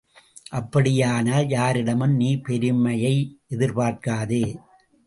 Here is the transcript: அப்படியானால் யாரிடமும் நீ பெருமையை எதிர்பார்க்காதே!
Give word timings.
அப்படியானால் 0.51 1.47
யாரிடமும் 1.49 2.15
நீ 2.15 2.41
பெருமையை 2.41 3.15
எதிர்பார்க்காதே! 3.49 4.43